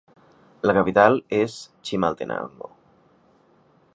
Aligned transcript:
La 0.69 0.73
capital 0.77 1.19
és 1.41 1.59
Chimaltenango. 1.89 2.73